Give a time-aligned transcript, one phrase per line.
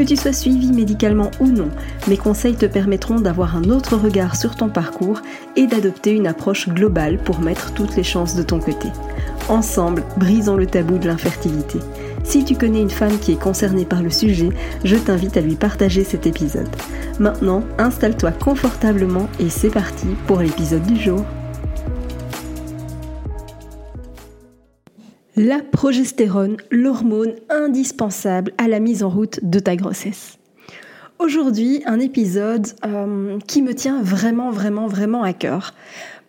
[0.00, 1.68] Que tu sois suivi médicalement ou non,
[2.08, 5.20] mes conseils te permettront d'avoir un autre regard sur ton parcours
[5.56, 8.88] et d'adopter une approche globale pour mettre toutes les chances de ton côté.
[9.50, 11.80] Ensemble, brisons le tabou de l'infertilité.
[12.24, 14.48] Si tu connais une femme qui est concernée par le sujet,
[14.84, 16.74] je t'invite à lui partager cet épisode.
[17.18, 21.26] Maintenant, installe-toi confortablement et c'est parti pour l'épisode du jour.
[25.36, 30.38] La progestérone, l'hormone indispensable à la mise en route de ta grossesse.
[31.20, 35.72] Aujourd'hui, un épisode euh, qui me tient vraiment, vraiment, vraiment à cœur.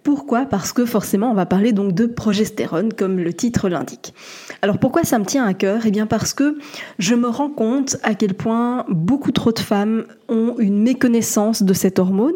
[0.03, 0.45] Pourquoi?
[0.45, 4.15] Parce que forcément, on va parler donc de progestérone, comme le titre l'indique.
[4.63, 5.81] Alors pourquoi ça me tient à cœur?
[5.85, 6.57] Eh bien parce que
[6.97, 11.73] je me rends compte à quel point beaucoup trop de femmes ont une méconnaissance de
[11.73, 12.33] cette hormone.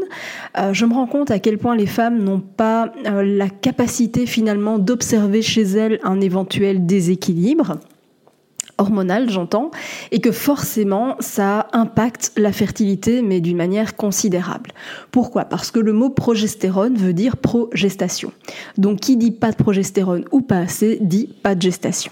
[0.60, 4.28] Euh, je me rends compte à quel point les femmes n'ont pas euh, la capacité
[4.28, 7.80] finalement d'observer chez elles un éventuel déséquilibre
[8.78, 9.72] hormonale, j'entends,
[10.12, 14.72] et que forcément ça impacte la fertilité, mais d'une manière considérable.
[15.12, 15.46] Pourquoi?
[15.46, 18.32] Parce que le mot progestérone veut dire progestation.
[18.78, 22.12] Donc qui dit pas de progestérone ou pas assez dit pas de gestation.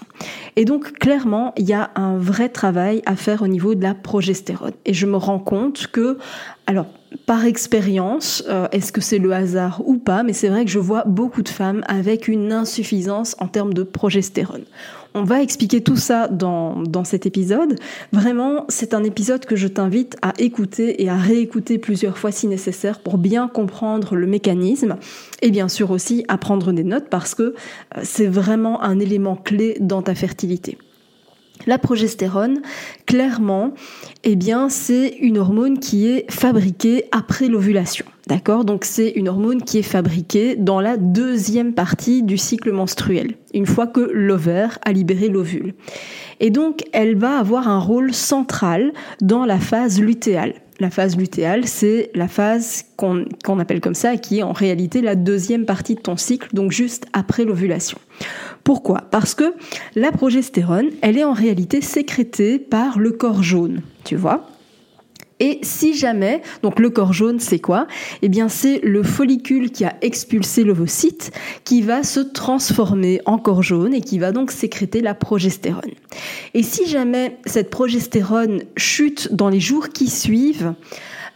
[0.56, 3.94] Et donc clairement, il y a un vrai travail à faire au niveau de la
[3.94, 4.72] progestérone.
[4.84, 6.18] Et je me rends compte que,
[6.66, 6.86] alors
[7.26, 10.78] par expérience, euh, est-ce que c'est le hasard ou pas, mais c'est vrai que je
[10.78, 14.64] vois beaucoup de femmes avec une insuffisance en termes de progestérone.
[15.16, 17.78] On va expliquer tout ça dans, dans cet épisode.
[18.12, 22.48] Vraiment, c'est un épisode que je t'invite à écouter et à réécouter plusieurs fois si
[22.48, 24.96] nécessaire pour bien comprendre le mécanisme
[25.40, 27.42] et bien sûr aussi à prendre des notes parce que
[27.96, 30.78] euh, c'est vraiment un élément clé dans ta fertilité.
[31.66, 32.60] La progestérone,
[33.06, 33.72] clairement,
[34.22, 38.04] eh bien, c'est une hormone qui est fabriquée après l'ovulation.
[38.26, 38.64] D'accord?
[38.64, 43.66] Donc c'est une hormone qui est fabriquée dans la deuxième partie du cycle menstruel, une
[43.66, 45.74] fois que l'ovaire a libéré l'ovule.
[46.40, 50.54] Et donc elle va avoir un rôle central dans la phase lutéale.
[50.80, 55.14] La phase lutéale, c'est la phase qu'on appelle comme ça, qui est en réalité la
[55.14, 57.98] deuxième partie de ton cycle, donc juste après l'ovulation.
[58.64, 59.02] Pourquoi?
[59.10, 59.54] Parce que
[59.94, 64.48] la progestérone, elle est en réalité sécrétée par le corps jaune, tu vois?
[65.44, 67.86] Et si jamais, donc le corps jaune, c'est quoi?
[68.22, 71.32] Eh bien, c'est le follicule qui a expulsé l'ovocyte
[71.64, 75.92] qui va se transformer en corps jaune et qui va donc sécréter la progestérone.
[76.54, 80.72] Et si jamais cette progestérone chute dans les jours qui suivent,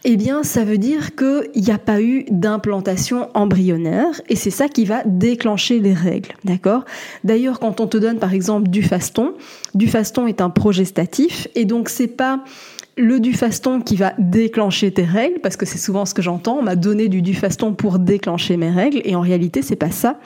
[0.04, 4.68] eh bien, ça veut dire qu'il n'y a pas eu d'implantation embryonnaire et c'est ça
[4.68, 6.86] qui va déclencher les règles, d'accord?
[7.24, 9.34] D'ailleurs, quand on te donne par exemple du faston,
[9.74, 12.42] du faston est un progestatif et donc c'est pas
[12.98, 16.62] le dufaston qui va déclencher tes règles, parce que c'est souvent ce que j'entends, on
[16.62, 20.18] m'a donné du dufaston pour déclencher mes règles, et en réalité c'est pas ça.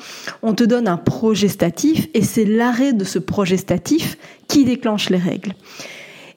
[0.42, 4.18] On te donne un progestatif, et c'est l'arrêt de ce progestatif
[4.48, 5.52] qui déclenche les règles.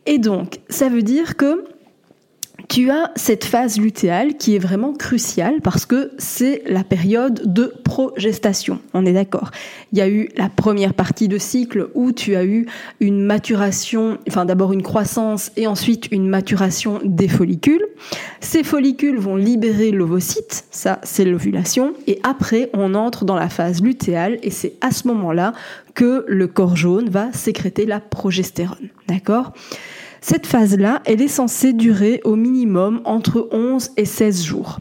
[0.06, 1.64] Et donc, ça veut dire que
[2.70, 7.74] tu as cette phase lutéale qui est vraiment cruciale parce que c'est la période de
[7.84, 8.80] progestation.
[8.94, 9.52] On est d'accord.
[9.92, 12.66] Il y a eu la première partie de cycle où tu as eu
[13.00, 17.86] une maturation, enfin d'abord une croissance et ensuite une maturation des follicules.
[18.40, 23.82] Ces follicules vont libérer l'ovocyte, ça c'est l'ovulation, et après on entre dans la phase
[23.82, 25.54] lutéale et c'est à ce moment-là
[25.94, 28.90] que le corps jaune va sécréter la progestérone.
[29.08, 29.54] D'accord?
[30.28, 34.80] Cette phase-là, elle est censée durer au minimum entre 11 et 16 jours.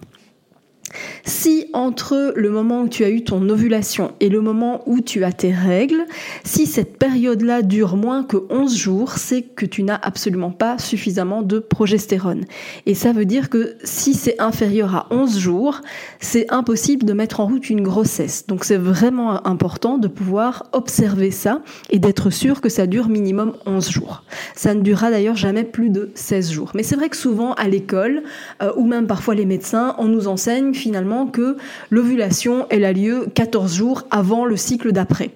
[1.26, 5.24] Si entre le moment où tu as eu ton ovulation et le moment où tu
[5.24, 6.04] as tes règles,
[6.44, 11.40] si cette période-là dure moins que 11 jours, c'est que tu n'as absolument pas suffisamment
[11.40, 12.44] de progestérone.
[12.84, 15.80] Et ça veut dire que si c'est inférieur à 11 jours,
[16.20, 18.46] c'est impossible de mettre en route une grossesse.
[18.46, 23.54] Donc c'est vraiment important de pouvoir observer ça et d'être sûr que ça dure minimum
[23.64, 24.24] 11 jours.
[24.54, 26.72] Ça ne durera d'ailleurs jamais plus de 16 jours.
[26.74, 28.24] Mais c'est vrai que souvent à l'école,
[28.62, 31.56] euh, ou même parfois les médecins, on nous enseigne finalement que
[31.90, 35.30] l'ovulation, elle a lieu 14 jours avant le cycle d'après.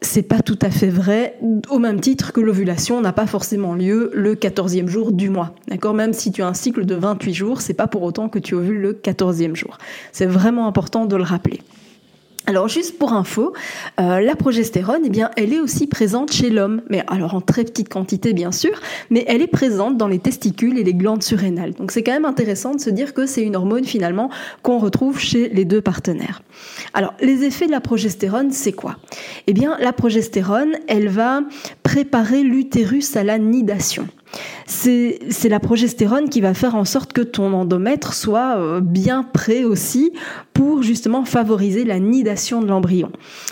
[0.00, 1.38] C'est pas tout à fait vrai,
[1.70, 5.54] au même titre que l'ovulation n'a pas forcément lieu le 14e jour du mois.
[5.68, 5.94] D'accord?
[5.94, 8.54] Même si tu as un cycle de 28 jours, c'est pas pour autant que tu
[8.54, 9.78] ovules le 14e jour.
[10.10, 11.60] C'est vraiment important de le rappeler.
[12.46, 13.52] Alors juste pour info,
[14.00, 17.62] euh, la progestérone, eh bien, elle est aussi présente chez l'homme, mais alors en très
[17.62, 18.80] petite quantité bien sûr,
[19.10, 21.72] mais elle est présente dans les testicules et les glandes surrénales.
[21.74, 24.28] Donc c'est quand même intéressant de se dire que c'est une hormone finalement
[24.62, 26.42] qu'on retrouve chez les deux partenaires.
[26.94, 28.96] Alors les effets de la progestérone, c'est quoi?
[29.46, 31.42] Eh bien, la progestérone, elle va
[31.84, 34.08] préparer l'utérus à la nidation
[34.66, 39.64] c'est la progestérone qui va faire en sorte que ton endomètre soit euh, bien prêt
[39.64, 40.12] aussi
[40.52, 43.10] pour justement favoriser la nidation de l'embryon.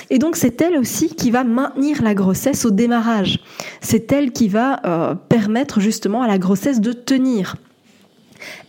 [0.08, 3.40] Et donc c'est elle aussi qui va maintenir la grossesse au démarrage.
[3.80, 7.56] C'est elle qui va euh, permettre justement à la grossesse de tenir.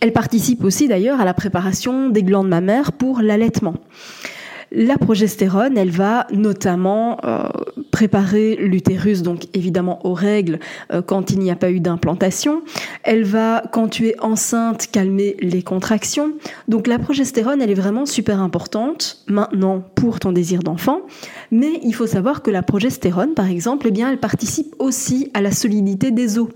[0.00, 3.74] Elle participe aussi d'ailleurs à la préparation des glandes mammaires pour l'allaitement.
[4.74, 7.42] La progestérone, elle va notamment euh,
[7.90, 10.60] préparer l'utérus, donc évidemment aux règles
[10.94, 12.62] euh, quand il n'y a pas eu d'implantation.
[13.02, 16.32] Elle va, quand tu es enceinte, calmer les contractions.
[16.68, 21.02] Donc la progestérone, elle est vraiment super importante maintenant pour ton désir d'enfant.
[21.50, 25.42] Mais il faut savoir que la progestérone, par exemple, eh bien, elle participe aussi à
[25.42, 26.48] la solidité des os.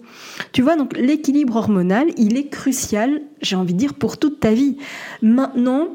[0.53, 4.53] Tu vois, donc l'équilibre hormonal, il est crucial, j'ai envie de dire, pour toute ta
[4.53, 4.79] vie.
[5.21, 5.91] Maintenant,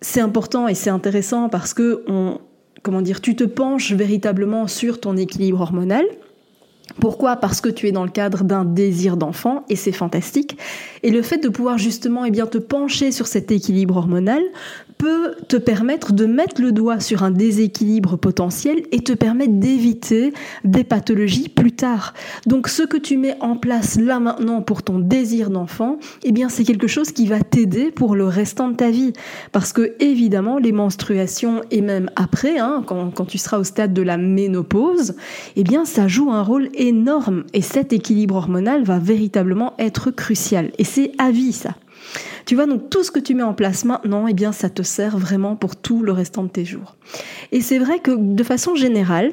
[0.00, 2.38] c'est important et c'est intéressant parce que on,
[2.82, 6.04] comment dire, tu te penches véritablement sur ton équilibre hormonal.
[6.98, 7.36] Pourquoi?
[7.36, 10.56] Parce que tu es dans le cadre d'un désir d'enfant et c'est fantastique.
[11.02, 14.42] Et le fait de pouvoir justement eh bien, te pencher sur cet équilibre hormonal
[15.00, 20.34] peut te permettre de mettre le doigt sur un déséquilibre potentiel et te permettre d'éviter
[20.64, 22.12] des pathologies plus tard.
[22.46, 26.50] Donc ce que tu mets en place là maintenant pour ton désir d'enfant, eh bien
[26.50, 29.14] c'est quelque chose qui va t'aider pour le restant de ta vie.
[29.52, 34.02] Parce que évidemment les menstruations et même après, hein, quand, tu seras au stade de
[34.02, 35.14] la ménopause,
[35.56, 40.72] eh bien ça joue un rôle énorme et cet équilibre hormonal va véritablement être crucial.
[40.78, 41.76] Et c'est à vie ça.
[42.46, 44.82] Tu vois, donc tout ce que tu mets en place maintenant, eh bien, ça te
[44.82, 46.96] sert vraiment pour tout le restant de tes jours.
[47.52, 49.32] Et c'est vrai que de façon générale,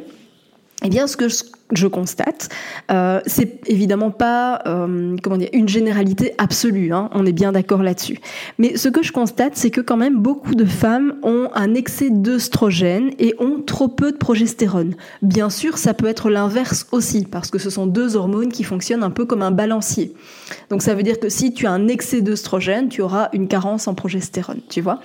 [0.84, 1.28] eh bien, ce que
[1.74, 2.50] je constate,
[2.92, 6.94] euh, c'est évidemment pas euh, comment dire une généralité absolue.
[6.94, 8.20] Hein, on est bien d'accord là-dessus.
[8.58, 12.10] Mais ce que je constate, c'est que quand même beaucoup de femmes ont un excès
[12.10, 14.96] d'œstrogène et ont trop peu de progestérone.
[15.22, 19.04] Bien sûr, ça peut être l'inverse aussi parce que ce sont deux hormones qui fonctionnent
[19.04, 20.14] un peu comme un balancier.
[20.70, 23.88] Donc ça veut dire que si tu as un excès d'œstrogène, tu auras une carence
[23.88, 24.62] en progestérone.
[24.70, 25.02] Tu vois.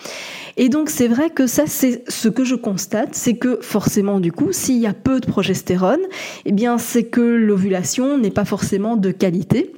[0.56, 4.30] Et donc c'est vrai que ça, c'est ce que je constate, c'est que forcément du
[4.30, 6.00] coup, s'il y a peu de progestérone,
[6.44, 9.72] eh bien c'est que l'ovulation n'est pas forcément de qualité.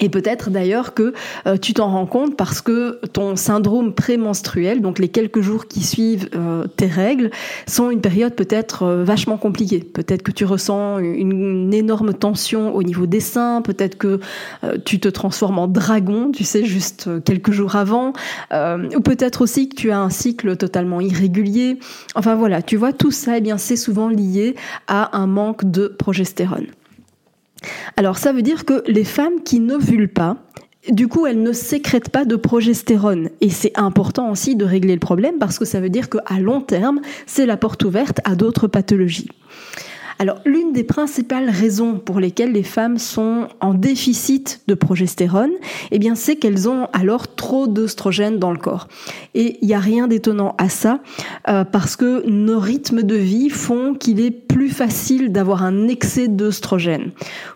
[0.00, 1.12] Et peut-être d'ailleurs que
[1.46, 5.82] euh, tu t'en rends compte parce que ton syndrome prémenstruel, donc les quelques jours qui
[5.82, 7.30] suivent euh, tes règles,
[7.66, 9.80] sont une période peut-être euh, vachement compliquée.
[9.80, 14.18] Peut-être que tu ressens une, énorme tension au niveau des seins, peut-être que
[14.84, 18.12] tu te transformes en dragon, tu sais, juste quelques jours avant,
[18.52, 21.78] ou peut-être aussi que tu as un cycle totalement irrégulier.
[22.14, 24.56] Enfin voilà, tu vois, tout ça, eh bien, c'est souvent lié
[24.88, 26.66] à un manque de progestérone.
[27.96, 30.36] Alors ça veut dire que les femmes qui n'ovulent pas,
[30.88, 33.28] du coup, elles ne sécrètent pas de progestérone.
[33.40, 36.62] Et c'est important aussi de régler le problème parce que ça veut dire qu'à long
[36.62, 39.28] terme, c'est la porte ouverte à d'autres pathologies.
[40.20, 45.52] Alors, l'une des principales raisons pour lesquelles les femmes sont en déficit de progestérone,
[45.92, 48.86] eh bien, c'est qu'elles ont alors trop d'œstrogène dans le corps.
[49.34, 51.00] Et il n'y a rien d'étonnant à ça,
[51.48, 56.28] euh, parce que nos rythmes de vie font qu'il est plus facile d'avoir un excès
[56.28, 57.12] d'œstrogène.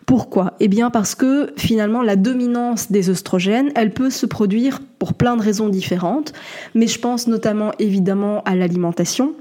[0.07, 0.55] Pourquoi?
[0.59, 5.37] Eh bien, parce que finalement, la dominance des œstrogènes, elle peut se produire pour plein
[5.37, 6.33] de raisons différentes,
[6.75, 9.35] mais je pense notamment évidemment à l'alimentation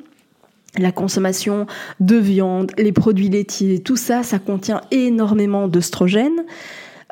[0.77, 1.65] la consommation
[1.99, 6.45] de viande, les produits laitiers, tout ça, ça contient énormément d'œstrogènes.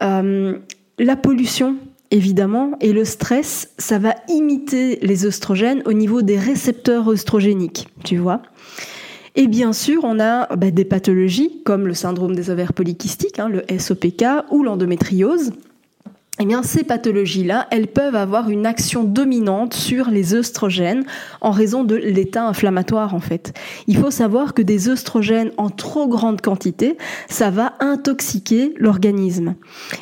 [0.01, 0.58] Euh,
[0.98, 1.75] la pollution,
[2.10, 8.18] évidemment, et le stress, ça va imiter les œstrogènes au niveau des récepteurs œstrogéniques, tu
[8.18, 8.41] vois.
[9.36, 13.48] Et bien sûr, on a bah, des pathologies comme le syndrome des ovaires polykystiques, hein,
[13.48, 15.51] le SOPK, ou l'endométriose,
[16.39, 21.03] eh bien, ces pathologies-là, elles peuvent avoir une action dominante sur les œstrogènes
[21.41, 23.53] en raison de l'état inflammatoire, en fait.
[23.88, 26.97] Il faut savoir que des œstrogènes en trop grande quantité,
[27.29, 29.55] ça va intoxiquer l'organisme.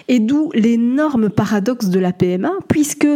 [0.07, 3.07] Et d'où l'énorme paradoxe de la PMA, puisque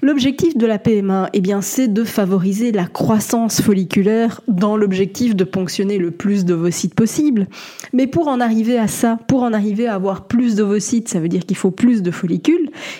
[0.00, 5.44] l'objectif de la PMA, eh bien, c'est de favoriser la croissance folliculaire dans l'objectif de
[5.44, 7.46] ponctionner le plus d'ovocytes possible.
[7.92, 11.28] Mais pour en arriver à ça, pour en arriver à avoir plus d'ovocytes, ça veut
[11.28, 12.53] dire qu'il faut plus de follicules,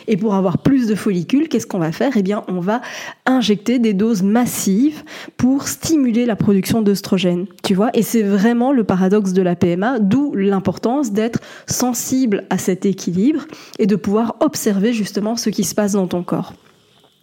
[0.06, 2.12] et pour avoir plus de follicules, qu'est-ce qu'on va faire?
[2.16, 2.80] Eh bien, on va
[3.26, 5.02] injecter des doses massives
[5.36, 7.46] pour stimuler la production d'œstrogènes.
[7.62, 7.90] Tu vois?
[7.94, 13.46] Et c'est vraiment le paradoxe de la PMA, d'où l'importance d'être sensible à cet équilibre
[13.78, 16.54] et de pouvoir observer justement ce qui se passe dans ton corps.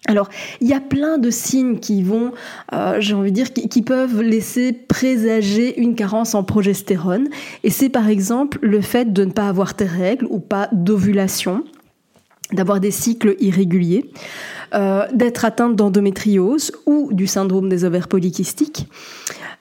[0.08, 0.30] Alors,
[0.62, 2.32] il y a plein de signes qui vont,
[2.74, 7.28] euh, j'ai envie de dire, qui, peuvent laisser présager une carence en progestérone.
[7.64, 11.64] Et c'est par exemple le fait de ne pas avoir tes règles ou pas d'ovulation,
[12.54, 14.12] d'avoir des cycles irréguliers,
[14.74, 18.88] euh, d'être atteinte d'endométriose ou du syndrome des ovaires polykystiques.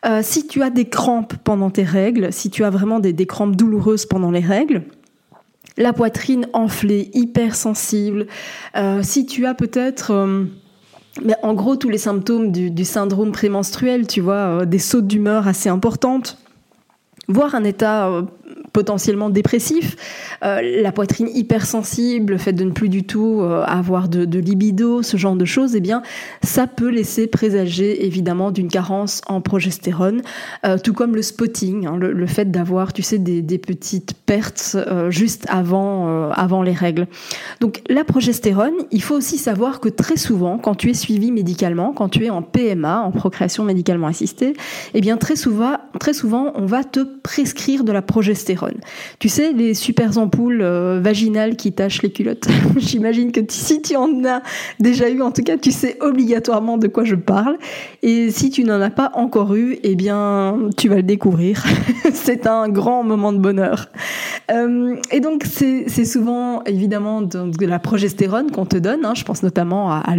[0.07, 3.57] Euh, si tu as des crampes pendant tes règles, si tu as vraiment des, crampes
[3.57, 4.83] douloureuses pendant les règles,
[5.77, 8.27] la poitrine enflée, hypersensible,
[8.77, 10.13] euh, si tu as peut-être...
[11.25, 15.69] Mais en gros, tous les symptômes du, syndrome prémenstruel, tu vois, des sautes d'humeur assez
[15.69, 16.39] importantes,
[17.27, 18.25] voire un état
[18.73, 19.97] potentiellement dépressif,
[20.45, 25.03] euh, la poitrine hypersensible, le fait de ne plus du tout euh, avoir de, libido,
[25.03, 26.03] ce genre de choses, eh bien,
[26.43, 30.23] ça peut laisser présager évidemment d'une carence en progestérone,
[30.65, 34.77] euh, tout comme le spotting, hein, le, fait d'avoir, tu sais, des, petites pertes
[35.11, 37.07] juste avant, avant les règles.
[37.61, 41.93] Donc la progestérone, il faut aussi savoir que très souvent, quand tu es suivi médicalement,
[41.93, 44.55] quand tu es en PMA, en procréation médicalement assistée,
[44.95, 48.60] eh bien très souvent, très souvent, on va te prescrire de la progestérone
[49.19, 52.49] tu sais, les super ampoules euh, vaginales qui tachent les culottes.
[52.77, 54.43] J'imagine que si tu en as
[54.79, 57.59] déjà eu, en tout cas, tu sais obligatoirement de quoi je parle.
[58.03, 61.65] Et si tu n'en as pas encore eu, eh bien, tu vas le découvrir.
[62.13, 63.89] c'est un grand moment de bonheur.
[64.51, 69.05] Euh, et donc, c'est souvent, évidemment, de, la progestérone qu'on te donne.
[69.05, 69.15] Hein.
[69.15, 70.17] Je pense notamment à, à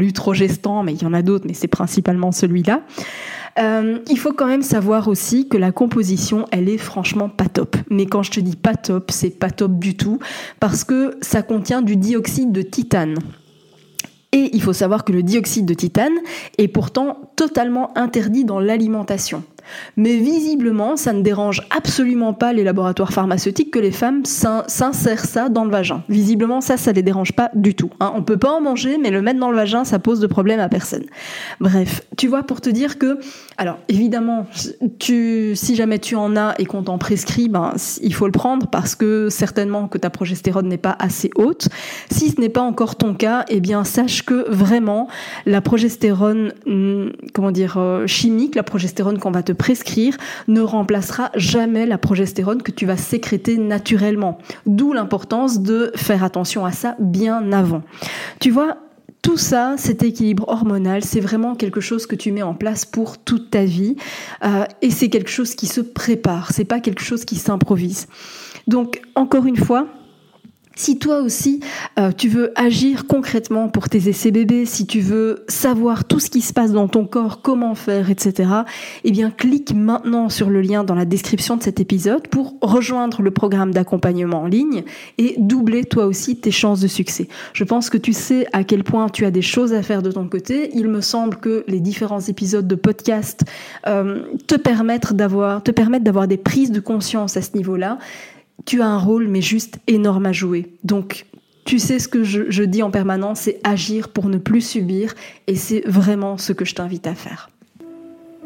[0.84, 2.82] mais il y en a d'autres, mais c'est principalement celui-là.
[3.60, 7.76] Euh, il faut quand même savoir aussi que la composition, elle est franchement pas top.
[7.90, 10.20] Mais quand je te dis pas top, c'est pas top du tout
[10.60, 13.16] parce que ça contient du dioxyde de titane.
[14.34, 16.14] Et il faut savoir que le dioxyde de titane
[16.58, 19.44] est pourtant totalement interdit dans l'alimentation.
[19.98, 25.50] Mais visiblement, ça ne dérange absolument pas les laboratoires pharmaceutiques que les femmes s'insèrent ça
[25.50, 26.04] dans le vagin.
[26.10, 27.92] Visiblement, ça, ça les dérange pas du tout.
[28.00, 28.12] Hein.
[28.16, 30.60] On peut pas en manger, mais le mettre dans le vagin, ça pose de problème
[30.60, 31.04] à personne.
[31.60, 33.20] Bref, tu vois, pour te dire que,
[33.58, 34.48] alors évidemment,
[35.00, 38.96] si jamais tu en as et qu'on t'en prescrit, ben, il faut le prendre parce
[38.96, 41.70] que certainement que ta progestérone n'est pas assez haute.
[42.10, 45.08] Si ce n'est pas encore ton cas, eh bien, sache que vraiment,
[45.46, 50.18] la progestérone, hmm, comment dire, euh, chimique, la progestérone qu'on va te prescrire
[50.48, 54.38] ne remplacera jamais la progestérone que tu vas sécréter naturellement.
[54.66, 57.84] D'où l'importance de faire attention à ça bien avant.
[58.40, 58.78] Tu vois,
[59.22, 63.20] tout ça, cet équilibre hormonal, c'est vraiment quelque chose que tu mets en place pour
[63.20, 63.96] toute ta vie,
[64.44, 66.52] euh, et c'est quelque chose qui se prépare.
[66.52, 68.08] C'est pas quelque chose qui s'improvise.
[68.68, 69.88] Donc, encore une fois,
[70.76, 71.60] si toi aussi,
[72.00, 76.30] euh, tu veux agir concrètement pour tes essais bébés, si tu veux savoir tout ce
[76.30, 78.50] qui se passe dans ton corps, comment faire, etc.,
[79.04, 83.22] eh bien, clique maintenant sur le lien dans la description de cet épisode pour rejoindre
[83.22, 84.84] le programme d'accompagnement en ligne
[85.18, 87.28] et doubler toi aussi tes chances de succès.
[87.54, 90.12] Je pense que tu sais à quel point tu as des choses à faire de
[90.12, 90.72] ton côté.
[90.74, 93.44] Il me semble que les différents épisodes de podcast
[93.88, 97.98] euh, te permettent d'avoir, te permettent d'avoir des prises de conscience à ce niveau-là
[98.66, 100.74] tu as un rôle, mais juste énorme à jouer.
[100.84, 101.26] Donc,
[101.66, 105.16] tu sais ce que je, dis en permanence, c'est agir pour ne plus subir,
[105.48, 107.50] et c'est vraiment ce que je t'invite à faire.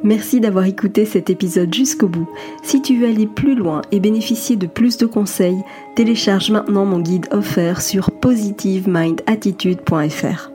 [0.03, 2.29] Merci d'avoir écouté cet épisode jusqu'au bout.
[2.61, 5.57] Si tu veux aller plus loin et bénéficier de plus de conseils,
[5.95, 10.51] télécharge maintenant mon guide offert sur positivemindattitude.fr.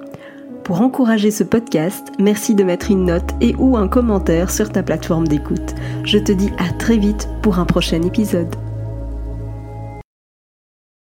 [0.62, 4.84] Pour encourager ce podcast, merci de mettre une note et ou un commentaire sur ta
[4.84, 5.74] plateforme d'écoute.
[6.04, 8.54] Je te dis à très vite pour un prochain épisode.